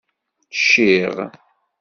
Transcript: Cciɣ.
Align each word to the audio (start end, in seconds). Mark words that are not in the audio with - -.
Cciɣ. 0.55 1.15